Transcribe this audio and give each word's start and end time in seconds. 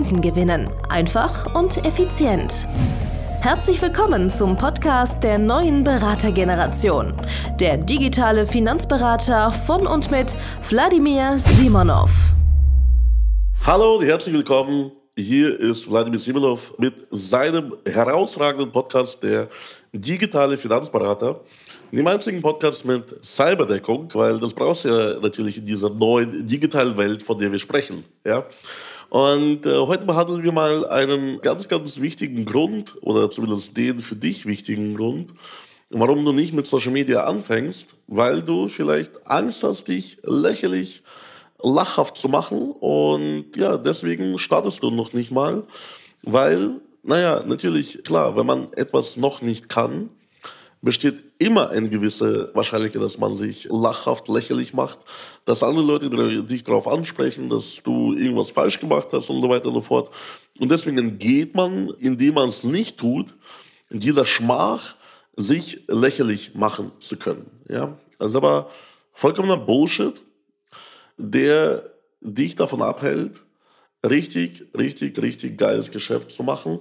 Kunden 0.00 0.22
gewinnen. 0.22 0.70
Einfach 0.88 1.54
und 1.54 1.84
effizient. 1.84 2.66
Herzlich 3.42 3.82
willkommen 3.82 4.30
zum 4.30 4.56
Podcast 4.56 5.22
der 5.22 5.38
neuen 5.38 5.84
Beratergeneration. 5.84 7.12
Der 7.60 7.76
digitale 7.76 8.46
Finanzberater 8.46 9.52
von 9.52 9.86
und 9.86 10.10
mit 10.10 10.34
Wladimir 10.70 11.38
Simonov. 11.38 12.10
Hallo 13.66 13.96
und 13.96 14.06
herzlich 14.06 14.34
willkommen. 14.34 14.90
Hier 15.18 15.60
ist 15.60 15.90
Wladimir 15.90 16.18
Simonov 16.18 16.72
mit 16.78 17.06
seinem 17.10 17.74
herausragenden 17.84 18.72
Podcast, 18.72 19.22
der 19.22 19.50
digitale 19.92 20.56
Finanzberater. 20.56 21.40
Dem 21.92 22.06
einzigen 22.06 22.40
Podcast 22.40 22.86
mit 22.86 23.22
Cyberdeckung, 23.22 24.08
weil 24.14 24.40
das 24.40 24.54
brauchst 24.54 24.86
du 24.86 24.88
ja 24.88 25.20
natürlich 25.20 25.58
in 25.58 25.66
dieser 25.66 25.90
neuen 25.90 26.46
digitalen 26.46 26.96
Welt, 26.96 27.22
von 27.22 27.36
der 27.36 27.52
wir 27.52 27.58
sprechen. 27.58 28.02
Ja? 28.24 28.46
Und 29.10 29.66
äh, 29.66 29.76
heute 29.76 30.06
behandeln 30.06 30.44
wir 30.44 30.52
mal 30.52 30.86
einen 30.86 31.40
ganz, 31.40 31.66
ganz 31.66 32.00
wichtigen 32.00 32.44
Grund, 32.44 32.94
oder 33.02 33.28
zumindest 33.28 33.76
den 33.76 33.98
für 33.98 34.14
dich 34.14 34.46
wichtigen 34.46 34.96
Grund, 34.96 35.34
warum 35.90 36.24
du 36.24 36.32
nicht 36.32 36.54
mit 36.54 36.66
Social 36.66 36.92
Media 36.92 37.24
anfängst, 37.24 37.96
weil 38.06 38.40
du 38.40 38.68
vielleicht 38.68 39.26
Angst 39.26 39.64
hast, 39.64 39.88
dich 39.88 40.18
lächerlich, 40.22 41.02
lachhaft 41.60 42.16
zu 42.16 42.28
machen. 42.28 42.70
Und 42.70 43.56
ja, 43.56 43.76
deswegen 43.78 44.38
startest 44.38 44.80
du 44.84 44.92
noch 44.92 45.12
nicht 45.12 45.32
mal, 45.32 45.64
weil, 46.22 46.80
naja, 47.02 47.42
natürlich, 47.44 48.04
klar, 48.04 48.36
wenn 48.36 48.46
man 48.46 48.72
etwas 48.74 49.16
noch 49.16 49.42
nicht 49.42 49.68
kann, 49.68 50.10
besteht 50.82 51.22
immer 51.38 51.70
eine 51.70 51.88
gewisse 51.88 52.50
Wahrscheinlichkeit, 52.54 53.02
dass 53.02 53.18
man 53.18 53.36
sich 53.36 53.68
lachhaft, 53.70 54.28
lächerlich 54.28 54.72
macht, 54.72 54.98
dass 55.44 55.62
andere 55.62 55.84
Leute 55.84 56.42
dich 56.44 56.64
darauf 56.64 56.88
ansprechen, 56.88 57.50
dass 57.50 57.82
du 57.82 58.14
irgendwas 58.14 58.50
falsch 58.50 58.80
gemacht 58.80 59.08
hast 59.12 59.28
und 59.28 59.42
so 59.42 59.48
weiter 59.48 59.66
und 59.66 59.74
so 59.74 59.80
fort. 59.82 60.10
Und 60.58 60.70
deswegen 60.70 61.18
geht 61.18 61.54
man, 61.54 61.90
indem 61.98 62.34
man 62.34 62.48
es 62.48 62.64
nicht 62.64 62.98
tut, 62.98 63.34
in 63.90 64.00
dieser 64.00 64.24
Schmach, 64.24 64.96
sich 65.36 65.84
lächerlich 65.88 66.54
machen 66.54 66.92
zu 66.98 67.16
können. 67.16 67.50
Ja? 67.68 67.98
Also 68.18 68.38
aber 68.38 68.70
vollkommener 69.12 69.56
Bullshit, 69.56 70.22
der 71.16 71.90
dich 72.20 72.56
davon 72.56 72.82
abhält, 72.82 73.42
richtig, 74.04 74.66
richtig, 74.76 75.18
richtig 75.20 75.58
geiles 75.58 75.90
Geschäft 75.90 76.30
zu 76.30 76.42
machen 76.42 76.80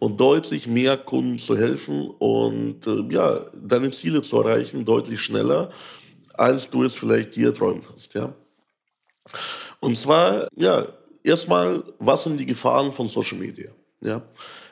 und 0.00 0.18
deutlich 0.18 0.66
mehr 0.66 0.96
Kunden 0.96 1.38
zu 1.38 1.56
helfen 1.56 2.10
und 2.18 2.86
äh, 2.86 3.04
ja, 3.10 3.46
deine 3.54 3.90
Ziele 3.90 4.22
zu 4.22 4.38
erreichen, 4.38 4.84
deutlich 4.84 5.20
schneller, 5.20 5.70
als 6.34 6.68
du 6.68 6.82
es 6.82 6.94
vielleicht 6.94 7.36
dir 7.36 7.54
träumen 7.54 7.84
hast. 7.94 8.14
Ja? 8.14 8.34
Und 9.78 9.96
zwar, 9.96 10.48
ja, 10.56 10.86
erstmal, 11.22 11.84
was 11.98 12.24
sind 12.24 12.38
die 12.38 12.46
Gefahren 12.46 12.92
von 12.92 13.06
Social 13.06 13.38
Media? 13.38 13.70
Ja? 14.00 14.22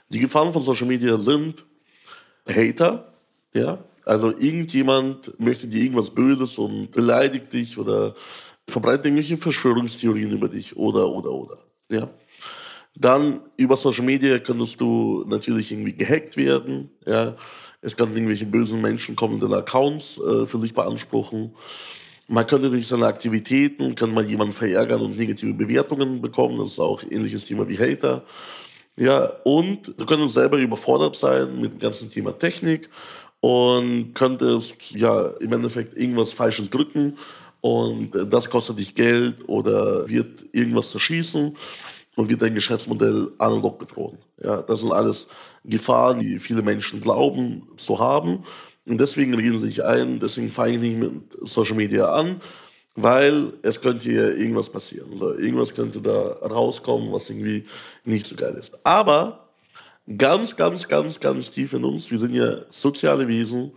Die 0.08 0.18
Gefahren 0.18 0.52
von 0.52 0.62
Social 0.62 0.88
Media 0.88 1.16
sind 1.18 1.64
Hater, 2.48 3.12
ja, 3.52 3.78
also 4.06 4.30
irgendjemand 4.30 5.38
möchte 5.38 5.66
dir 5.66 5.82
irgendwas 5.82 6.08
Böses 6.08 6.56
und 6.56 6.90
beleidigt 6.90 7.52
dich 7.52 7.76
oder 7.76 8.14
verbreitet 8.66 9.04
irgendwelche 9.04 9.36
Verschwörungstheorien 9.36 10.30
über 10.30 10.48
dich 10.48 10.74
oder, 10.74 11.10
oder, 11.10 11.30
oder. 11.30 11.58
Ja. 11.90 12.08
Dann 13.00 13.40
über 13.56 13.76
Social 13.76 14.04
Media 14.04 14.38
könntest 14.38 14.80
du 14.80 15.24
natürlich 15.28 15.70
irgendwie 15.70 15.92
gehackt 15.92 16.36
werden. 16.36 16.90
Ja. 17.06 17.36
Es 17.80 17.96
könnten 17.96 18.16
irgendwelche 18.16 18.46
bösen 18.46 18.80
Menschen 18.80 19.14
kommen, 19.14 19.38
deine 19.38 19.58
Accounts 19.58 20.18
äh, 20.18 20.46
für 20.46 20.58
sich 20.58 20.74
beanspruchen. 20.74 21.54
Man 22.26 22.46
könnte 22.46 22.70
durch 22.70 22.88
seine 22.88 23.06
Aktivitäten, 23.06 23.94
kann 23.94 24.12
man 24.12 24.28
jemanden 24.28 24.52
verärgern 24.52 25.00
und 25.00 25.16
negative 25.16 25.54
Bewertungen 25.54 26.20
bekommen. 26.20 26.58
Das 26.58 26.72
ist 26.72 26.80
auch 26.80 27.02
ein 27.02 27.12
ähnliches 27.12 27.44
Thema 27.44 27.68
wie 27.68 27.78
Hater. 27.78 28.24
Ja, 28.96 29.30
und 29.44 29.94
du 29.96 30.04
könntest 30.04 30.34
selber 30.34 30.58
überfordert 30.58 31.14
sein 31.14 31.60
mit 31.60 31.74
dem 31.74 31.78
ganzen 31.78 32.10
Thema 32.10 32.36
Technik 32.36 32.90
und 33.40 34.12
könntest 34.14 34.90
ja 34.90 35.28
im 35.38 35.52
Endeffekt 35.52 35.96
irgendwas 35.96 36.32
Falsches 36.32 36.68
drücken 36.68 37.16
und 37.60 38.10
das 38.28 38.50
kostet 38.50 38.80
dich 38.80 38.94
Geld 38.96 39.48
oder 39.48 40.08
wird 40.08 40.44
irgendwas 40.52 40.90
zerschießen 40.90 41.56
und 42.18 42.28
wird 42.28 42.42
dein 42.42 42.56
Geschäftsmodell 42.56 43.30
analog 43.38 43.78
bedrohen. 43.78 44.18
Ja, 44.42 44.60
das 44.62 44.80
sind 44.80 44.90
alles 44.90 45.28
Gefahren, 45.64 46.18
die 46.18 46.40
viele 46.40 46.62
Menschen 46.62 47.00
glauben 47.00 47.68
zu 47.76 48.00
haben. 48.00 48.42
Und 48.86 48.98
deswegen 49.00 49.34
reden 49.34 49.60
sie 49.60 49.66
sich 49.66 49.84
ein, 49.84 50.18
deswegen 50.18 50.50
fange 50.50 50.72
ich 50.72 50.78
nicht 50.80 50.98
mit 50.98 51.12
Social 51.42 51.76
Media 51.76 52.12
an, 52.12 52.40
weil 52.96 53.52
es 53.62 53.80
könnte 53.80 54.10
hier 54.10 54.36
irgendwas 54.36 54.68
passieren. 54.68 55.12
Also 55.12 55.34
irgendwas 55.34 55.72
könnte 55.72 56.00
da 56.00 56.32
rauskommen, 56.44 57.12
was 57.12 57.30
irgendwie 57.30 57.66
nicht 58.04 58.26
so 58.26 58.34
geil 58.34 58.56
ist. 58.58 58.72
Aber 58.82 59.50
ganz, 60.16 60.56
ganz, 60.56 60.88
ganz, 60.88 61.20
ganz 61.20 61.50
tief 61.50 61.72
in 61.72 61.84
uns, 61.84 62.10
wir 62.10 62.18
sind 62.18 62.34
ja 62.34 62.62
soziale 62.68 63.28
Wesen, 63.28 63.70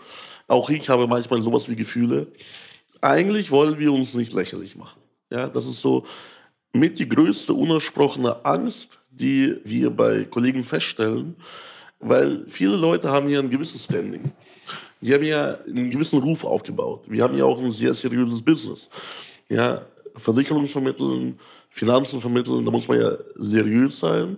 auch 0.48 0.68
ich 0.72 0.90
habe 0.90 1.06
manchmal 1.06 1.44
sowas 1.44 1.70
wie 1.70 1.76
Gefühle. 1.76 2.26
Eigentlich 3.02 3.52
wollen 3.52 3.78
wir 3.78 3.94
uns 3.94 4.16
nicht 4.16 4.34
lächerlich 4.34 4.76
machen. 4.76 5.00
Ja, 5.30 5.48
das 5.48 5.68
ist 5.68 5.80
so 5.80 6.06
mit 6.74 7.00
die 7.00 7.08
größte 7.08 7.54
unersprochene 7.54 8.46
Angst, 8.46 9.00
die 9.10 9.58
wir 9.64 9.90
bei 9.90 10.24
Kollegen 10.26 10.64
feststellen, 10.64 11.36
weil 12.00 12.46
viele 12.48 12.76
Leute 12.76 13.12
haben 13.12 13.28
hier 13.28 13.40
ein 13.40 13.50
gewisses 13.50 13.84
Standing. 13.84 14.32
Die 15.02 15.14
haben 15.14 15.24
ja 15.24 15.58
einen 15.68 15.90
gewissen 15.90 16.20
Ruf 16.20 16.46
aufgebaut. 16.46 17.04
Wir 17.08 17.24
haben 17.24 17.36
ja 17.36 17.46
auch 17.46 17.60
ein 17.60 17.72
sehr 17.72 17.94
seriöses 17.94 18.42
Business. 18.42 18.90
Ja, 19.50 19.82
Versicherungen 20.16 20.68
vermitteln, 20.68 21.40
Finanzen 21.70 22.22
vermitteln, 22.22 22.66
da 22.66 22.72
muss 22.72 22.88
man 22.88 23.00
ja 23.00 23.12
seriös 23.36 24.00
sein 24.00 24.38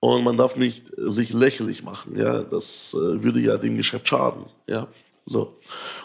und 0.00 0.24
man 0.24 0.36
darf 0.36 0.56
nicht 0.56 0.86
sich 0.96 1.32
lächerlich 1.32 1.82
machen. 1.82 2.16
Ja, 2.16 2.42
das 2.42 2.92
äh, 2.92 3.22
würde 3.22 3.40
ja 3.40 3.56
dem 3.56 3.76
Geschäft 3.76 4.08
schaden. 4.08 4.44
Ja, 4.66 4.88
so. 5.26 5.58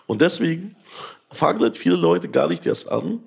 Und 0.06 0.22
deswegen 0.22 0.76
fangen 1.32 1.62
halt 1.62 1.76
viele 1.76 1.96
Leute 1.96 2.30
gar 2.30 2.48
nicht 2.48 2.66
erst 2.66 2.90
an, 2.90 3.20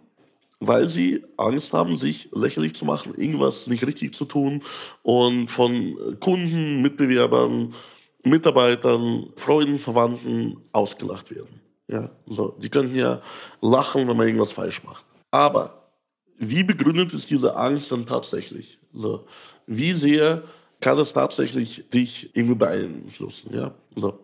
weil 0.60 0.88
sie 0.88 1.24
Angst 1.38 1.72
haben, 1.72 1.96
sich 1.96 2.28
lächerlich 2.32 2.74
zu 2.74 2.84
machen, 2.84 3.14
irgendwas 3.16 3.66
nicht 3.66 3.84
richtig 3.84 4.14
zu 4.14 4.26
tun 4.26 4.62
und 5.02 5.50
von 5.50 6.18
Kunden, 6.20 6.82
Mitbewerbern, 6.82 7.74
Mitarbeitern, 8.22 9.30
Freunden, 9.36 9.78
Verwandten 9.78 10.58
ausgelacht 10.72 11.34
werden. 11.34 11.60
Ja, 11.88 12.10
so. 12.26 12.56
Die 12.62 12.68
könnten 12.68 12.94
ja 12.94 13.20
lachen, 13.60 14.06
wenn 14.06 14.16
man 14.16 14.26
irgendwas 14.26 14.52
falsch 14.52 14.84
macht. 14.84 15.04
Aber 15.30 15.90
wie 16.38 16.62
begründet 16.62 17.12
ist 17.14 17.30
diese 17.30 17.56
Angst 17.56 17.90
dann 17.90 18.06
tatsächlich? 18.06 18.78
So. 18.92 19.26
Wie 19.66 19.92
sehr 19.92 20.42
kann 20.80 20.98
es 20.98 21.12
tatsächlich 21.12 21.88
dich 21.90 22.34
irgendwie 22.34 22.54
beeinflussen? 22.54 23.54
Ja, 23.54 23.74
so. 23.96 24.18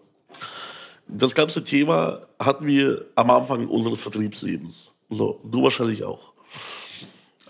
Das 1.08 1.34
ganze 1.34 1.64
Thema 1.64 2.26
hatten 2.38 2.66
wir 2.66 3.06
am 3.14 3.30
Anfang 3.30 3.68
unseres 3.68 4.00
Vertriebslebens. 4.00 4.92
So, 5.08 5.40
du 5.44 5.62
wahrscheinlich 5.62 6.02
auch. 6.04 6.32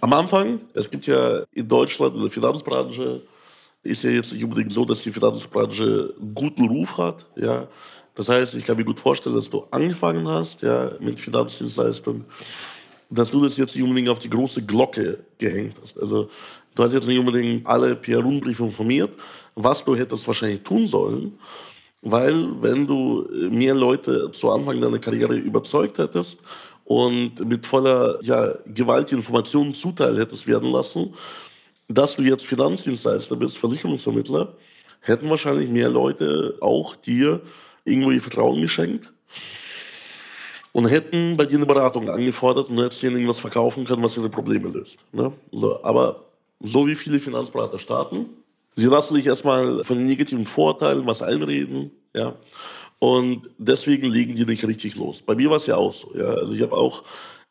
Am 0.01 0.13
Anfang, 0.13 0.61
es 0.75 0.91
gibt 0.91 1.07
ja 1.07 1.43
in 1.53 1.69
Deutschland 1.69 2.15
in 2.15 2.21
der 2.21 2.31
Finanzbranche, 2.31 3.23
ist 3.83 4.03
ja 4.05 4.11
jetzt 4.11 4.33
nicht 4.33 4.45
unbedingt 4.45 4.73
so, 4.73 4.85
dass 4.85 5.03
die 5.03 5.13
Finanzbranche 5.13 6.13
guten 6.35 6.69
Ruf 6.69 6.99
hat. 6.99 7.25
Ja. 7.37 7.69
Das 8.15 8.29
heißt, 8.29 8.55
ich 8.55 8.65
kann 8.65 8.77
mir 8.77 8.85
gut 8.85 9.01
vorstellen, 9.01 9.37
dass 9.37 9.49
du 9.49 9.65
angefangen 9.71 10.29
hast 10.29 10.63
ja, 10.63 10.93
mit 11.01 11.19
Finanzdienstleistungen, 11.19 12.25
dass 13.11 13.31
du 13.31 13.43
das 13.43 13.57
jetzt 13.57 13.75
nicht 13.75 13.85
unbedingt 13.85 14.09
auf 14.09 14.19
die 14.19 14.31
große 14.31 14.63
Glocke 14.63 15.21
gehängt 15.39 15.77
hast. 15.83 15.99
Also 15.99 16.29
du 16.75 16.83
hast 16.83 16.93
jetzt 16.93 17.07
nicht 17.07 17.19
unbedingt 17.19 17.67
alle 17.67 17.95
per 17.95 18.21
Rundbrief 18.21 18.61
informiert, 18.61 19.15
was 19.55 19.85
du 19.85 19.97
hättest 19.97 20.27
wahrscheinlich 20.27 20.63
tun 20.63 20.87
sollen. 20.87 21.39
Weil 22.03 22.63
wenn 22.63 22.87
du 22.87 23.27
mehr 23.51 23.75
Leute 23.75 24.31
zu 24.33 24.51
Anfang 24.51 24.81
deiner 24.81 24.99
Karriere 24.99 25.37
überzeugt 25.37 25.99
hättest 25.99 26.39
und 26.87 27.41
mit 27.45 27.67
voller 27.67 28.19
ja, 28.23 28.55
Gewalt 28.65 29.11
Informationen 29.13 29.75
zuteil 29.75 30.17
hättest 30.17 30.47
werden 30.47 30.71
lassen, 30.71 31.15
dass 31.89 32.17
du 32.17 32.23
jetzt 32.23 32.47
Finanzdienstleister 32.47 33.37
bist, 33.37 33.59
Versicherungsvermittler, 33.59 34.55
hätten 35.01 35.29
wahrscheinlich 35.29 35.69
mehr 35.69 35.89
Leute 35.89 36.57
auch 36.61 36.95
dir 36.95 37.43
irgendwo 37.85 38.13
ihr 38.13 38.23
Vertrauen 38.23 38.63
geschenkt 38.63 39.13
und 40.73 40.87
hätten 40.87 41.37
bei 41.37 41.45
dir 41.45 41.57
eine 41.57 41.67
Beratung 41.67 42.09
angefordert 42.09 42.71
und 42.71 42.79
hättest 42.79 43.03
ihnen 43.03 43.17
irgendwas 43.17 43.41
verkaufen 43.41 43.85
können, 43.85 44.03
was 44.03 44.17
ihre 44.17 44.31
Probleme 44.31 44.69
löst. 44.69 44.99
Ne? 45.13 45.33
So, 45.51 45.83
aber 45.83 46.25
so 46.61 46.87
wie 46.87 46.95
viele 46.95 47.19
Finanzberater 47.19 47.79
starten. 47.79 48.27
Sie 48.77 48.87
lassen 48.87 49.15
sich 49.15 49.27
erstmal 49.27 49.83
von 49.85 49.99
den 49.99 50.07
negativen 50.07 50.45
Vorteilen 50.45 51.07
was 51.07 51.23
einreden, 51.23 51.91
ja. 52.15 52.35
Und 52.99 53.51
deswegen 53.59 54.11
legen 54.11 54.37
die 54.37 54.47
nicht 54.47 54.65
richtig 54.65 54.97
los. 54.97 55.23
Bei 55.23 55.35
mir 55.35 55.51
war 55.51 55.59
es 55.59 55.67
ja 55.67 55.77
auch 55.77 55.93
so. 55.93 56.17
Ja. 56.17 56.29
Also 56.29 56.53
ich 56.53 56.63
habe 56.63 56.77
auch 56.77 57.05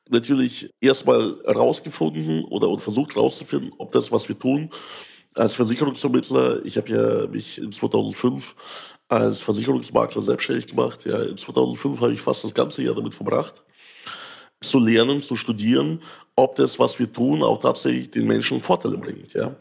natürlich 0.10 0.70
erstmal 0.82 1.38
herausgefunden 1.46 2.44
oder, 2.46 2.78
versucht 2.80 3.16
herauszufinden, 3.16 3.72
ob 3.78 3.92
das, 3.92 4.12
was 4.12 4.28
wir 4.28 4.38
tun, 4.38 4.70
als 5.34 5.54
Versicherungsvermittler, 5.54 6.66
ich 6.66 6.78
habe 6.78 6.90
ja 6.90 7.28
mich 7.28 7.58
in 7.58 7.72
2005 7.72 8.56
als 9.08 9.42
Versicherungsmakler 9.42 10.22
selbstständig 10.22 10.68
gemacht. 10.68 11.06
Ja, 11.06 11.22
in 11.22 11.38
2005 11.38 12.00
habe 12.02 12.14
ich 12.14 12.22
fast 12.22 12.44
das 12.44 12.54
ganze 12.54 12.82
Jahr 12.84 12.96
damit 12.96 13.14
verbracht, 13.14 13.64
zu 14.62 14.80
lernen, 14.80 15.22
zu 15.22 15.36
studieren, 15.36 16.02
ob 16.36 16.56
das, 16.56 16.80
was 16.80 16.98
wir 16.98 17.12
tun, 17.12 17.44
auch 17.44 17.62
tatsächlich 17.62 18.12
den 18.12 18.28
Menschen 18.28 18.62
Vorteile 18.62 18.98
bringt. 18.98 19.34
Ja. 19.34 19.56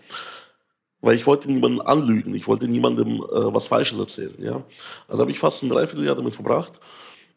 Weil 1.05 1.17
ich 1.17 1.27
wollte 1.27 1.53
niemanden 1.53 1.83
anlügen, 1.83 2.35
ich 2.35 2.49
wollte 2.49 2.67
niemandem 2.67 3.17
äh, 3.17 3.53
was 3.53 3.67
Falsches 3.67 3.99
erzählen. 3.99 4.35
Ja. 4.39 4.65
Also 5.07 5.21
habe 5.21 5.31
ich 5.31 5.39
fast 5.39 5.63
ein 5.63 5.69
Dreivierteljahr 5.69 6.17
damit 6.17 6.35
verbracht, 6.35 6.81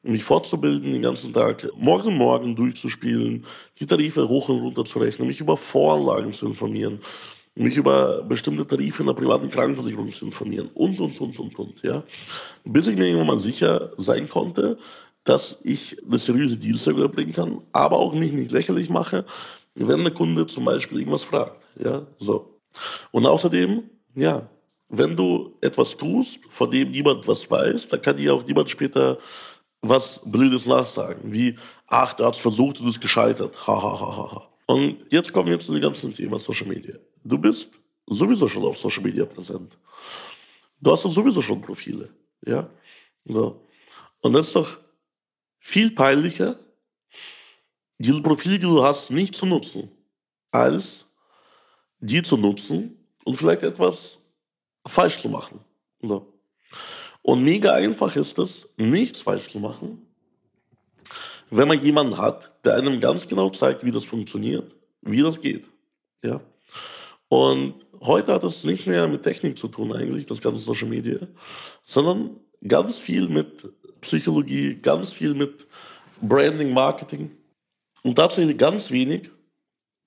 mich 0.03 0.23
fortzubilden, 0.23 0.93
den 0.93 1.01
ganzen 1.01 1.33
Tag 1.33 1.69
morgen 1.75 2.15
morgen 2.15 2.55
durchzuspielen, 2.55 3.45
die 3.77 3.85
Tarife 3.85 4.29
hoch 4.29 4.47
und 4.47 4.61
runter 4.61 4.85
zu 4.85 4.99
rechnen, 4.99 5.27
mich 5.27 5.41
über 5.41 5.57
Voranlagen 5.57 6.31
zu 6.31 6.47
informieren, 6.47 6.99
mich 7.55 7.75
über 7.75 8.23
bestimmte 8.23 8.65
Tarife 8.65 9.01
in 9.01 9.07
der 9.07 9.15
privaten 9.15 9.49
Krankenversicherung 9.49 10.13
zu 10.13 10.27
informieren 10.27 10.69
und, 10.73 10.97
und, 11.01 11.19
und, 11.19 11.37
und, 11.37 11.59
und. 11.59 11.83
Ja. 11.83 12.03
Bis 12.63 12.87
ich 12.87 12.95
mir 12.95 13.07
irgendwann 13.07 13.27
mal 13.27 13.39
sicher 13.39 13.91
sein 13.97 14.29
konnte, 14.29 14.77
dass 15.25 15.59
ich 15.63 16.01
eine 16.07 16.17
seriöse 16.17 16.55
Dienstleistung 16.55 17.03
erbringen 17.03 17.33
kann, 17.33 17.61
aber 17.73 17.97
auch 17.99 18.13
mich 18.13 18.31
nicht 18.31 18.53
lächerlich 18.53 18.89
mache, 18.89 19.25
wenn 19.75 20.05
der 20.05 20.13
Kunde 20.13 20.47
zum 20.47 20.63
Beispiel 20.63 20.99
irgendwas 20.99 21.23
fragt. 21.23 21.67
Ja, 21.83 22.07
so. 22.17 22.56
Und 23.12 23.25
außerdem, 23.25 23.89
ja, 24.15 24.50
wenn 24.89 25.15
du 25.15 25.57
etwas 25.62 25.97
tust, 25.97 26.39
von 26.50 26.71
dem 26.71 26.91
niemand 26.91 27.27
was 27.27 27.50
weiß, 27.50 27.88
dann 27.89 28.01
kann 28.01 28.18
dir 28.18 28.33
auch 28.33 28.45
niemand 28.45 28.69
später 28.69 29.18
was 29.81 30.21
Blödes 30.25 30.65
nachsagen, 30.65 31.31
wie, 31.31 31.57
ach, 31.88 32.13
der 32.13 32.27
hat 32.27 32.35
es 32.35 32.41
versucht 32.41 32.79
und 32.79 32.88
ist 32.88 33.01
gescheitert. 33.01 33.68
Ha, 33.68 33.81
ha, 33.81 34.00
ha, 34.00 34.31
ha. 34.31 34.50
Und 34.65 35.06
jetzt 35.12 35.31
kommen 35.31 35.50
wir 35.50 35.59
zu 35.59 35.71
dem 35.71 35.81
ganzen 35.81 36.13
Thema 36.13 36.39
Social 36.39 36.68
Media. 36.68 36.95
Du 37.24 37.38
bist 37.38 37.79
sowieso 38.06 38.47
schon 38.47 38.63
auf 38.63 38.77
Social 38.77 39.03
Media 39.03 39.25
präsent. 39.25 39.77
Du 40.81 40.91
hast 40.91 41.03
sowieso 41.03 41.41
schon 41.41 41.62
Profile. 41.62 42.09
Ja? 42.45 42.69
So. 43.25 43.62
Und 44.21 44.33
das 44.33 44.47
ist 44.47 44.56
doch 44.56 44.77
viel 45.59 45.91
peinlicher, 45.91 46.56
diese 47.97 48.21
Profile, 48.21 48.59
die 48.59 48.65
du 48.65 48.83
hast, 48.83 49.09
nicht 49.09 49.35
zu 49.35 49.45
nutzen, 49.45 49.89
als 50.51 51.06
die 51.99 52.21
zu 52.21 52.38
nutzen 52.38 52.97
und 53.23 53.35
vielleicht 53.35 53.63
etwas 53.63 54.19
falsch 54.85 55.19
zu 55.19 55.29
machen. 55.29 55.59
So. 56.01 56.33
Und 57.21 57.44
mega 57.44 57.73
einfach 57.73 58.15
ist 58.15 58.38
es, 58.39 58.67
nichts 58.77 59.21
falsch 59.21 59.49
zu 59.49 59.59
machen, 59.59 60.01
wenn 61.49 61.67
man 61.67 61.81
jemanden 61.83 62.17
hat, 62.17 62.51
der 62.65 62.75
einem 62.75 62.99
ganz 62.99 63.27
genau 63.27 63.49
zeigt, 63.49 63.83
wie 63.83 63.91
das 63.91 64.05
funktioniert, 64.05 64.75
wie 65.01 65.21
das 65.21 65.39
geht. 65.41 65.65
Ja? 66.23 66.41
Und 67.29 67.75
heute 68.01 68.33
hat 68.33 68.43
es 68.43 68.63
nichts 68.63 68.85
mehr 68.85 69.07
mit 69.07 69.23
Technik 69.23 69.57
zu 69.57 69.67
tun, 69.67 69.93
eigentlich, 69.93 70.25
das 70.25 70.41
ganze 70.41 70.61
Social 70.61 70.88
Media, 70.88 71.19
sondern 71.83 72.38
ganz 72.65 72.97
viel 72.97 73.27
mit 73.27 73.69
Psychologie, 74.01 74.75
ganz 74.75 75.11
viel 75.11 75.33
mit 75.33 75.67
Branding, 76.21 76.73
Marketing 76.73 77.31
und 78.03 78.15
tatsächlich 78.15 78.57
ganz 78.57 78.91
wenig 78.91 79.29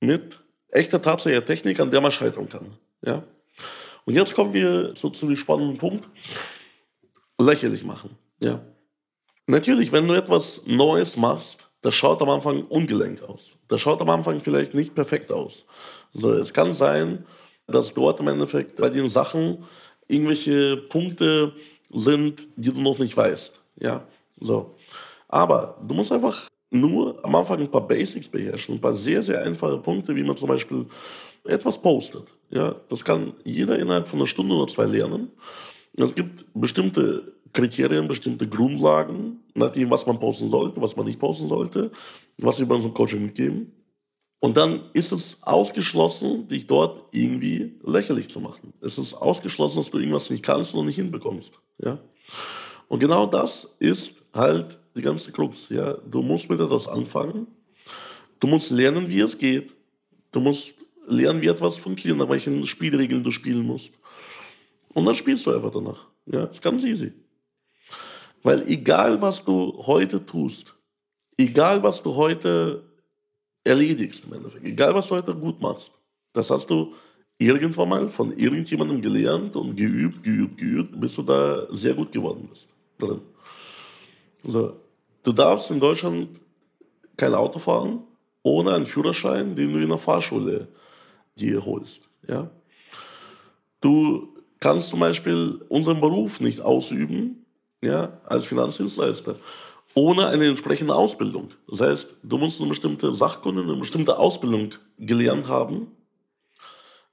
mit 0.00 0.40
echter 0.70 1.00
tatsächlicher 1.02 1.44
Technik, 1.44 1.80
an 1.80 1.90
der 1.90 2.00
man 2.00 2.12
scheitern 2.12 2.48
kann. 2.48 2.76
Ja? 3.02 3.22
Und 4.04 4.14
jetzt 4.14 4.34
kommen 4.34 4.52
wir 4.52 4.94
so 4.96 5.10
zu 5.10 5.26
dem 5.26 5.36
spannenden 5.36 5.78
Punkt, 5.78 6.08
lächerlich 7.38 7.84
machen. 7.84 8.16
Ja? 8.40 8.60
Natürlich, 9.46 9.92
wenn 9.92 10.06
du 10.06 10.14
etwas 10.14 10.62
Neues 10.66 11.16
machst, 11.16 11.68
das 11.82 11.94
schaut 11.94 12.20
am 12.22 12.28
Anfang 12.28 12.64
ungelenk 12.64 13.22
aus. 13.22 13.56
Das 13.68 13.80
schaut 13.80 14.00
am 14.00 14.10
Anfang 14.10 14.40
vielleicht 14.40 14.74
nicht 14.74 14.94
perfekt 14.94 15.32
aus. 15.32 15.64
Also 16.14 16.32
es 16.34 16.52
kann 16.52 16.74
sein, 16.74 17.24
dass 17.66 17.94
dort 17.94 18.20
im 18.20 18.28
Endeffekt 18.28 18.76
bei 18.76 18.90
den 18.90 19.08
Sachen 19.08 19.64
irgendwelche 20.08 20.76
Punkte 20.76 21.52
sind, 21.90 22.48
die 22.56 22.72
du 22.72 22.80
noch 22.80 22.98
nicht 22.98 23.16
weißt. 23.16 23.62
Ja, 23.76 24.06
so. 24.38 24.76
Aber 25.28 25.78
du 25.86 25.94
musst 25.94 26.12
einfach 26.12 26.49
nur 26.70 27.24
am 27.24 27.34
Anfang 27.34 27.60
ein 27.60 27.70
paar 27.70 27.86
Basics 27.86 28.28
beherrschen, 28.28 28.76
ein 28.76 28.80
paar 28.80 28.94
sehr, 28.94 29.22
sehr 29.22 29.42
einfache 29.42 29.78
Punkte, 29.78 30.14
wie 30.14 30.22
man 30.22 30.36
zum 30.36 30.48
Beispiel 30.48 30.86
etwas 31.44 31.80
postet. 31.80 32.32
Ja, 32.50 32.74
das 32.88 33.04
kann 33.04 33.34
jeder 33.44 33.78
innerhalb 33.78 34.06
von 34.06 34.18
einer 34.18 34.26
Stunde 34.26 34.54
oder 34.54 34.72
zwei 34.72 34.86
lernen. 34.86 35.30
Es 35.96 36.14
gibt 36.14 36.46
bestimmte 36.54 37.32
Kriterien, 37.52 38.06
bestimmte 38.06 38.48
Grundlagen, 38.48 39.40
nach 39.54 39.72
dem, 39.72 39.90
was 39.90 40.06
man 40.06 40.18
posten 40.18 40.50
sollte, 40.50 40.80
was 40.80 40.96
man 40.96 41.06
nicht 41.06 41.18
posten 41.18 41.48
sollte, 41.48 41.90
was 42.38 42.58
wir 42.58 42.66
bei 42.66 42.76
unserem 42.76 42.94
Coaching 42.94 43.22
mitgeben. 43.22 43.72
Und 44.38 44.56
dann 44.56 44.84
ist 44.94 45.12
es 45.12 45.36
ausgeschlossen, 45.42 46.48
dich 46.48 46.66
dort 46.66 47.02
irgendwie 47.12 47.78
lächerlich 47.84 48.30
zu 48.30 48.40
machen. 48.40 48.72
Es 48.80 48.96
ist 48.96 49.14
ausgeschlossen, 49.14 49.78
dass 49.78 49.90
du 49.90 49.98
irgendwas 49.98 50.30
nicht 50.30 50.42
kannst 50.42 50.74
und 50.74 50.86
nicht 50.86 50.96
hinbekommst. 50.96 51.60
Ja? 51.78 51.98
Und 52.88 53.00
genau 53.00 53.26
das 53.26 53.68
ist 53.78 54.14
halt 54.32 54.79
die 54.94 55.02
ganze 55.02 55.32
Krux. 55.32 55.68
Ja? 55.68 55.94
Du 55.94 56.22
musst 56.22 56.48
mit 56.48 56.60
etwas 56.60 56.88
anfangen. 56.88 57.46
Du 58.38 58.46
musst 58.46 58.70
lernen, 58.70 59.08
wie 59.08 59.20
es 59.20 59.36
geht. 59.36 59.74
Du 60.32 60.40
musst 60.40 60.74
lernen, 61.06 61.42
wie 61.42 61.48
etwas 61.48 61.78
funktioniert, 61.78 62.18
nach 62.18 62.28
welchen 62.28 62.66
Spielregeln 62.66 63.22
du 63.22 63.30
spielen 63.30 63.66
musst. 63.66 63.92
Und 64.94 65.04
dann 65.04 65.14
spielst 65.14 65.46
du 65.46 65.54
einfach 65.54 65.70
danach. 65.70 66.06
Ja, 66.26 66.44
ist 66.44 66.62
ganz 66.62 66.84
easy. 66.84 67.12
Weil 68.42 68.66
egal, 68.68 69.20
was 69.20 69.44
du 69.44 69.74
heute 69.86 70.24
tust, 70.24 70.74
egal, 71.36 71.82
was 71.82 72.02
du 72.02 72.14
heute 72.14 72.84
erledigst, 73.64 74.24
im 74.24 74.32
Endeffekt, 74.32 74.64
egal, 74.64 74.94
was 74.94 75.08
du 75.08 75.16
heute 75.16 75.34
gut 75.34 75.60
machst, 75.60 75.92
das 76.32 76.50
hast 76.50 76.70
du 76.70 76.94
irgendwann 77.38 77.88
mal 77.88 78.08
von 78.08 78.36
irgendjemandem 78.36 79.00
gelernt 79.02 79.56
und 79.56 79.76
geübt, 79.76 80.22
geübt, 80.22 80.58
geübt, 80.58 81.00
bis 81.00 81.14
du 81.16 81.22
da 81.22 81.66
sehr 81.70 81.94
gut 81.94 82.12
geworden 82.12 82.48
bist. 82.50 82.68
Drin. 82.98 83.20
Also, 84.44 84.79
du 85.22 85.32
darfst 85.32 85.70
in 85.70 85.80
Deutschland 85.80 86.40
kein 87.16 87.34
Auto 87.34 87.58
fahren 87.58 88.02
ohne 88.42 88.72
einen 88.72 88.86
Führerschein, 88.86 89.54
den 89.54 89.72
du 89.72 89.80
in 89.80 89.88
der 89.88 89.98
Fahrschule 89.98 90.68
dir 91.36 91.64
holst. 91.64 92.02
Ja? 92.26 92.50
Du 93.80 94.34
kannst 94.60 94.88
zum 94.88 95.00
Beispiel 95.00 95.60
unseren 95.68 96.00
Beruf 96.00 96.40
nicht 96.40 96.60
ausüben, 96.60 97.44
ja, 97.82 98.20
als 98.24 98.46
Finanzdienstleister 98.46 99.36
ohne 99.94 100.26
eine 100.28 100.46
entsprechende 100.46 100.94
Ausbildung. 100.94 101.50
Das 101.68 101.80
heißt, 101.80 102.16
du 102.22 102.38
musst 102.38 102.60
eine 102.60 102.68
bestimmte 102.68 103.12
Sachkunde, 103.12 103.62
eine 103.62 103.76
bestimmte 103.76 104.18
Ausbildung 104.18 104.70
gelernt 104.98 105.48
haben, 105.48 105.88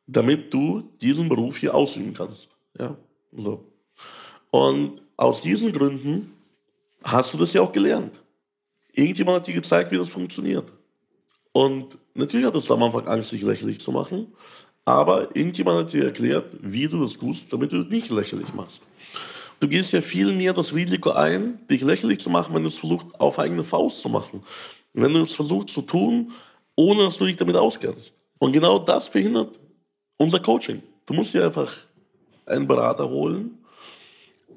damit 0.05 0.53
du 0.53 0.91
diesen 1.01 1.27
Beruf 1.27 1.57
hier 1.57 1.73
ausüben 1.73 2.13
kannst. 2.13 2.49
Ja, 2.77 2.95
so. 3.35 3.65
Und 4.51 5.01
aus 5.15 5.41
diesen 5.41 5.71
Gründen 5.71 6.33
hast 7.03 7.33
du 7.33 7.37
das 7.37 7.53
ja 7.53 7.61
auch 7.61 7.71
gelernt. 7.71 8.21
Irgendjemand 8.93 9.37
hat 9.37 9.47
dir 9.47 9.53
gezeigt, 9.53 9.91
wie 9.91 9.97
das 9.97 10.09
funktioniert. 10.09 10.71
Und 11.51 11.97
natürlich 12.13 12.45
hat 12.45 12.55
es 12.55 12.69
am 12.69 12.83
Anfang 12.83 13.07
Angst, 13.07 13.31
dich 13.31 13.41
lächerlich 13.41 13.79
zu 13.79 13.91
machen, 13.91 14.33
aber 14.85 15.35
irgendjemand 15.35 15.79
hat 15.79 15.93
dir 15.93 16.05
erklärt, 16.05 16.55
wie 16.61 16.87
du 16.87 17.01
das 17.01 17.13
tust, 17.13 17.51
damit 17.51 17.71
du 17.71 17.83
dich 17.83 17.89
nicht 17.89 18.09
lächerlich 18.11 18.53
machst. 18.53 18.81
Du 19.59 19.67
gehst 19.67 19.91
ja 19.91 20.01
viel 20.01 20.33
mehr 20.33 20.53
das 20.53 20.73
Risiko 20.73 21.11
ein, 21.11 21.59
dich 21.67 21.81
lächerlich 21.81 22.19
zu 22.19 22.29
machen, 22.29 22.53
wenn 22.53 22.61
du 22.61 22.69
es 22.69 22.77
versuchst, 22.77 23.07
auf 23.19 23.39
eigene 23.39 23.63
Faust 23.63 24.01
zu 24.01 24.09
machen. 24.09 24.43
Wenn 24.93 25.13
du 25.13 25.21
es 25.21 25.33
versuchst 25.33 25.69
zu 25.69 25.81
tun, 25.81 26.31
ohne 26.75 27.05
dass 27.05 27.17
du 27.17 27.25
dich 27.25 27.37
damit 27.37 27.55
auskennst. 27.55 28.13
Und 28.39 28.53
genau 28.53 28.77
das 28.79 29.07
verhindert 29.07 29.59
unser 30.17 30.39
Coaching. 30.39 30.83
Du 31.05 31.13
musst 31.13 31.33
dir 31.33 31.45
einfach 31.45 31.75
einen 32.45 32.67
Berater 32.67 33.09
holen, 33.09 33.57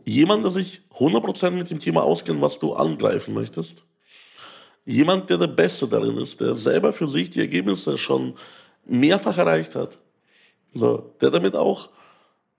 jemand, 0.04 0.44
der 0.44 0.50
sich 0.50 0.82
100% 0.98 1.50
mit 1.50 1.70
dem 1.70 1.78
Thema 1.78 2.02
auskennt, 2.02 2.40
was 2.40 2.58
du 2.58 2.74
angreifen 2.74 3.34
möchtest. 3.34 3.84
Jemand, 4.84 5.30
der 5.30 5.38
der 5.38 5.46
Beste 5.46 5.86
darin 5.86 6.16
ist, 6.16 6.40
der 6.40 6.54
selber 6.54 6.92
für 6.92 7.08
sich 7.08 7.30
die 7.30 7.40
Ergebnisse 7.40 7.98
schon 7.98 8.34
mehrfach 8.86 9.38
erreicht 9.38 9.74
hat. 9.74 9.98
So, 10.74 11.14
der 11.20 11.30
damit 11.30 11.54
auch 11.54 11.90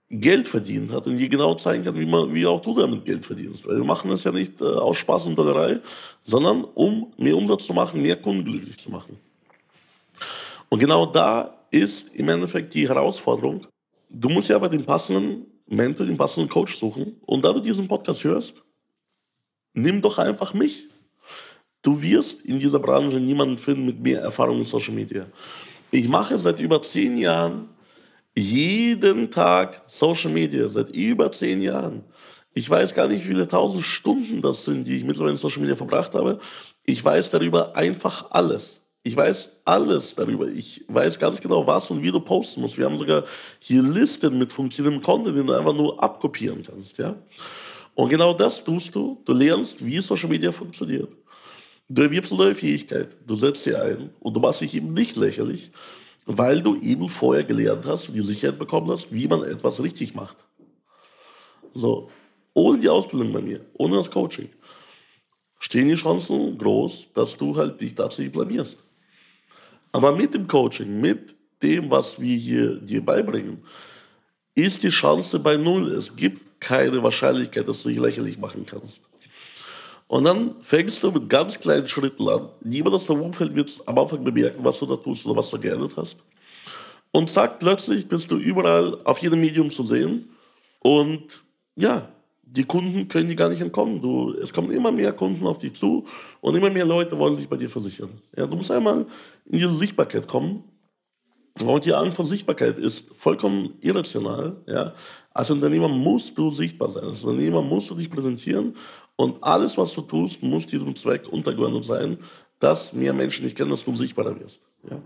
Geld 0.08 0.46
verdient 0.46 0.92
hat 0.92 1.06
und 1.06 1.16
dir 1.16 1.28
genau 1.28 1.54
zeigen 1.54 1.84
kann, 1.84 1.98
wie, 1.98 2.04
man, 2.04 2.34
wie 2.34 2.46
auch 2.46 2.60
du 2.60 2.74
damit 2.74 3.06
Geld 3.06 3.24
verdienst. 3.24 3.66
Weil 3.66 3.78
wir 3.78 3.84
machen 3.84 4.10
das 4.10 4.24
ja 4.24 4.30
nicht 4.30 4.60
äh, 4.60 4.64
aus 4.64 4.98
Spaß 4.98 5.26
und 5.26 5.36
Dollerei, 5.36 5.80
sondern 6.24 6.64
um 6.64 7.12
mehr 7.16 7.36
Umsatz 7.36 7.66
zu 7.66 7.72
machen, 7.72 8.02
mehr 8.02 8.16
Kunden 8.16 8.44
glücklich 8.44 8.78
zu 8.78 8.90
machen. 8.90 9.18
Und 10.68 10.78
genau 10.78 11.06
da 11.06 11.54
ist 11.70 12.14
im 12.14 12.28
Endeffekt 12.28 12.74
die 12.74 12.86
Herausforderung. 12.86 13.66
Du 14.10 14.28
musst 14.28 14.48
ja 14.48 14.56
aber 14.56 14.68
den 14.68 14.84
passenden 14.84 15.46
Mentor, 15.66 16.06
den 16.06 16.16
passenden 16.16 16.48
Coach 16.48 16.76
suchen. 16.76 17.16
Und 17.26 17.44
da 17.44 17.52
du 17.52 17.60
diesen 17.60 17.88
Podcast 17.88 18.24
hörst, 18.24 18.62
nimm 19.74 20.02
doch 20.02 20.18
einfach 20.18 20.54
mich. 20.54 20.86
Du 21.82 22.00
wirst 22.00 22.40
in 22.42 22.60
dieser 22.60 22.78
Branche 22.78 23.18
niemanden 23.18 23.58
finden 23.58 23.86
mit 23.86 24.00
mehr 24.00 24.20
Erfahrung 24.20 24.58
in 24.58 24.64
Social 24.64 24.94
Media. 24.94 25.26
Ich 25.90 26.08
mache 26.08 26.38
seit 26.38 26.60
über 26.60 26.80
zehn 26.82 27.18
Jahren 27.18 27.68
jeden 28.34 29.30
Tag 29.30 29.82
Social 29.88 30.30
Media 30.30 30.68
seit 30.68 30.90
über 30.90 31.30
zehn 31.32 31.60
Jahren. 31.60 32.04
Ich 32.54 32.68
weiß 32.68 32.94
gar 32.94 33.08
nicht, 33.08 33.24
wie 33.24 33.28
viele 33.28 33.48
tausend 33.48 33.84
Stunden 33.84 34.42
das 34.42 34.64
sind, 34.64 34.84
die 34.84 34.96
ich 34.96 35.04
mittlerweile 35.04 35.32
in 35.32 35.38
Social 35.38 35.60
Media 35.60 35.76
verbracht 35.76 36.14
habe. 36.14 36.38
Ich 36.84 37.04
weiß 37.04 37.30
darüber 37.30 37.76
einfach 37.76 38.30
alles. 38.30 38.81
Ich 39.04 39.16
weiß 39.16 39.50
alles 39.64 40.14
darüber. 40.14 40.46
Ich 40.48 40.84
weiß 40.88 41.18
ganz 41.18 41.40
genau, 41.40 41.66
was 41.66 41.90
und 41.90 42.02
wie 42.02 42.12
du 42.12 42.20
posten 42.20 42.60
musst. 42.60 42.78
Wir 42.78 42.84
haben 42.84 42.98
sogar 42.98 43.24
hier 43.58 43.82
Listen 43.82 44.38
mit 44.38 44.52
funktionierendem 44.52 45.02
Content, 45.02 45.36
den 45.36 45.46
du 45.46 45.52
einfach 45.54 45.74
nur 45.74 46.00
abkopieren 46.00 46.62
kannst. 46.62 46.98
Ja? 46.98 47.16
Und 47.94 48.10
genau 48.10 48.32
das 48.32 48.62
tust 48.62 48.94
du. 48.94 49.20
Du 49.24 49.32
lernst, 49.32 49.84
wie 49.84 49.98
Social 49.98 50.28
Media 50.28 50.52
funktioniert. 50.52 51.08
Du 51.88 52.02
erwirbst 52.02 52.32
eine 52.32 52.42
neue 52.42 52.54
Fähigkeit. 52.54 53.16
Du 53.26 53.34
setzt 53.34 53.64
sie 53.64 53.74
ein 53.74 54.10
und 54.20 54.34
du 54.34 54.40
machst 54.40 54.60
dich 54.60 54.74
eben 54.74 54.94
nicht 54.94 55.16
lächerlich, 55.16 55.72
weil 56.24 56.62
du 56.62 56.80
eben 56.80 57.08
vorher 57.08 57.44
gelernt 57.44 57.84
hast 57.84 58.08
und 58.08 58.14
die 58.14 58.22
Sicherheit 58.22 58.58
bekommen 58.58 58.88
hast, 58.88 59.12
wie 59.12 59.26
man 59.26 59.42
etwas 59.42 59.82
richtig 59.82 60.14
macht. 60.14 60.36
So, 61.74 62.08
ohne 62.54 62.78
die 62.78 62.88
Ausbildung 62.88 63.32
bei 63.32 63.40
mir, 63.40 63.60
ohne 63.74 63.96
das 63.96 64.10
Coaching, 64.10 64.48
stehen 65.58 65.88
die 65.88 65.94
Chancen 65.94 66.56
groß, 66.56 67.08
dass 67.14 67.36
du 67.36 67.56
halt 67.56 67.80
dich 67.80 67.94
tatsächlich 67.94 68.32
blamierst. 68.32 68.78
Aber 69.92 70.12
mit 70.12 70.34
dem 70.34 70.48
Coaching, 70.48 71.00
mit 71.00 71.36
dem, 71.62 71.90
was 71.90 72.20
wir 72.20 72.36
hier 72.36 72.76
dir 72.76 73.04
beibringen, 73.04 73.62
ist 74.54 74.82
die 74.82 74.88
Chance 74.88 75.38
bei 75.38 75.56
Null. 75.56 75.92
Es 75.92 76.14
gibt 76.16 76.60
keine 76.60 77.02
Wahrscheinlichkeit, 77.02 77.68
dass 77.68 77.82
du 77.82 77.90
dich 77.90 77.98
lächerlich 77.98 78.38
machen 78.38 78.66
kannst. 78.66 79.00
Und 80.08 80.24
dann 80.24 80.56
fängst 80.60 81.02
du 81.02 81.10
mit 81.10 81.28
ganz 81.28 81.58
kleinen 81.58 81.88
Schritten 81.88 82.28
an. 82.28 82.50
Niemand 82.62 82.96
aus 82.96 83.06
deinem 83.06 83.22
Umfeld 83.22 83.54
wird 83.54 83.72
am 83.86 83.98
Anfang 83.98 84.22
bemerken, 84.22 84.62
was 84.62 84.78
du 84.78 84.86
da 84.86 84.96
tust 84.96 85.24
oder 85.24 85.36
was 85.36 85.50
du 85.50 85.58
geändert 85.58 85.92
hast. 85.96 86.18
Und 87.12 87.30
zack, 87.30 87.60
plötzlich 87.60 88.08
bist 88.08 88.30
du 88.30 88.36
überall 88.36 88.98
auf 89.04 89.18
jedem 89.18 89.40
Medium 89.40 89.70
zu 89.70 89.84
sehen. 89.84 90.28
Und 90.80 91.42
ja, 91.76 92.08
die 92.54 92.64
Kunden 92.64 93.08
können 93.08 93.28
dir 93.28 93.36
gar 93.36 93.48
nicht 93.48 93.62
entkommen. 93.62 94.02
Du, 94.02 94.34
es 94.34 94.52
kommen 94.52 94.70
immer 94.72 94.92
mehr 94.92 95.12
Kunden 95.12 95.46
auf 95.46 95.58
dich 95.58 95.72
zu 95.72 96.06
und 96.42 96.54
immer 96.54 96.68
mehr 96.68 96.84
Leute 96.84 97.18
wollen 97.18 97.36
sich 97.36 97.48
bei 97.48 97.56
dir 97.56 97.70
versichern. 97.70 98.10
Ja, 98.36 98.46
du 98.46 98.56
musst 98.56 98.70
einmal 98.70 99.06
in 99.46 99.58
diese 99.58 99.74
Sichtbarkeit 99.74 100.28
kommen. 100.28 100.64
Und 101.62 101.84
die 101.84 101.92
Angst 101.92 102.16
von 102.16 102.26
Sichtbarkeit 102.26 102.78
ist 102.78 103.10
vollkommen 103.14 103.74
irrational. 103.80 104.56
Ja. 104.66 104.94
Als 105.32 105.50
Unternehmer 105.50 105.88
musst 105.88 106.36
du 106.36 106.50
sichtbar 106.50 106.90
sein. 106.90 107.04
Als 107.04 107.24
Unternehmer 107.24 107.62
musst 107.62 107.90
du 107.90 107.94
dich 107.94 108.10
präsentieren 108.10 108.74
und 109.16 109.42
alles, 109.42 109.76
was 109.78 109.94
du 109.94 110.02
tust, 110.02 110.42
muss 110.42 110.66
diesem 110.66 110.94
Zweck 110.94 111.28
untergeordnet 111.28 111.84
sein, 111.84 112.18
dass 112.58 112.92
mehr 112.92 113.12
Menschen 113.12 113.44
dich 113.44 113.54
kennen, 113.54 113.70
dass 113.70 113.84
du 113.84 113.94
sichtbarer 113.94 114.38
wirst. 114.38 114.60
Ja. 114.90 114.98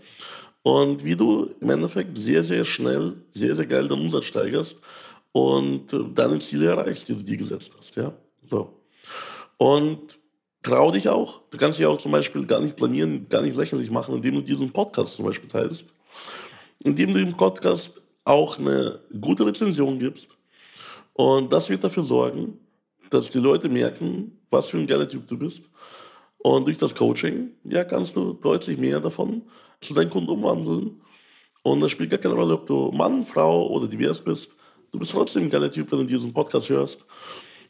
Und 0.62 1.04
wie 1.04 1.16
du 1.16 1.52
im 1.62 1.70
Endeffekt 1.70 2.18
sehr, 2.18 2.44
sehr 2.44 2.66
schnell, 2.66 3.14
sehr, 3.34 3.56
sehr 3.56 3.68
geil 3.68 3.88
deinen 3.88 4.02
Umsatz 4.02 4.26
steigerst 4.26 4.80
und 5.32 5.88
deine 6.16 6.40
Ziele 6.40 6.68
erreichst, 6.68 7.08
die 7.08 7.14
du 7.16 7.24
dir 7.24 7.38
gesetzt 7.38 7.74
hast, 7.78 7.96
ja. 7.96 8.14
So. 8.50 8.82
Und 9.58 10.20
trau 10.64 10.92
dich 10.92 11.10
auch. 11.10 11.42
Du 11.52 11.58
kannst 11.58 11.80
dich 11.80 11.86
auch 11.86 12.00
zum 12.00 12.12
Beispiel 12.12 12.46
gar 12.46 12.60
nicht 12.60 12.76
planieren, 12.76 13.28
gar 13.30 13.42
nicht 13.42 13.56
lächerlich 13.56 13.92
machen, 13.92 14.16
indem 14.16 14.36
du 14.36 14.42
diesen 14.42 14.72
Podcast 14.72 15.16
zum 15.16 15.26
Beispiel 15.26 15.50
teilst. 15.50 15.86
Indem 16.80 17.14
du 17.14 17.20
dem 17.20 17.38
Podcast 17.38 18.02
auch 18.24 18.60
eine 18.60 19.00
gute 19.22 19.46
Rezension 19.46 20.00
gibst. 20.00 20.36
Und 21.14 21.54
das 21.54 21.70
wird 21.70 21.84
dafür 21.84 22.04
sorgen, 22.04 22.60
dass 23.12 23.30
die 23.30 23.40
Leute 23.40 23.70
merken, 23.70 24.40
was 24.50 24.68
für 24.68 24.78
ein 24.78 24.88
geiler 24.88 25.08
Typ 25.08 25.28
du 25.28 25.38
bist. 25.38 25.70
Und 26.40 26.66
durch 26.66 26.78
das 26.78 26.94
Coaching, 26.94 27.52
ja, 27.64 27.84
kannst 27.84 28.16
du 28.16 28.34
deutlich 28.34 28.78
mehr 28.78 29.00
davon 29.00 29.44
zu 29.82 29.94
deinen 29.94 30.10
Kunden 30.10 30.30
umwandeln. 30.30 31.02
Und 31.64 31.82
das 31.82 31.92
spielt 31.92 32.10
gar 32.12 32.20
keine 32.20 32.36
Rolle, 32.36 32.54
ob 32.54 32.68
du 32.68 32.92
Mann, 32.92 33.24
Frau 33.24 33.68
oder 33.70 33.88
divers 33.88 34.22
bist. 34.22 34.52
Du 34.92 35.00
bist 35.00 35.12
trotzdem 35.12 35.44
ein 35.44 35.50
geiler 35.50 35.72
Typ, 35.72 35.92
wenn 35.92 36.00
du 36.00 36.06
diesen 36.06 36.34
Podcast 36.34 36.70
hörst. 36.70 37.06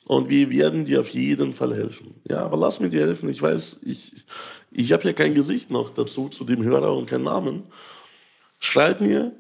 Und 0.05 0.29
wir 0.29 0.51
werden 0.51 0.85
dir 0.85 1.01
auf 1.01 1.09
jeden 1.09 1.53
Fall 1.53 1.75
helfen. 1.75 2.15
Ja, 2.29 2.45
aber 2.45 2.57
lass 2.57 2.79
mir 2.79 2.89
dir 2.89 3.01
helfen. 3.01 3.27
Ich 3.27 3.41
weiß, 3.41 3.79
ich, 3.83 4.13
ich 4.71 4.93
habe 4.93 5.03
ja 5.03 5.13
kein 5.13 5.33
Gesicht 5.33 5.71
noch 5.71 5.89
dazu, 5.89 6.29
zu 6.29 6.43
dem 6.43 6.63
Hörer 6.63 6.95
und 6.95 7.09
keinen 7.09 7.24
Namen. 7.24 7.63
Schreib 8.59 9.01
mir 9.01 9.33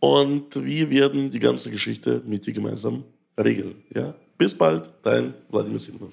und 0.00 0.64
wir 0.64 0.90
werden 0.90 1.30
die 1.30 1.40
ganze 1.40 1.70
Geschichte 1.70 2.22
mit 2.26 2.46
dir 2.46 2.54
gemeinsam 2.54 3.04
regeln. 3.38 3.82
Ja? 3.94 4.14
Bis 4.38 4.54
bald, 4.54 4.90
dein 5.02 5.34
Wladimir 5.50 5.80
Simonov. 5.80 6.12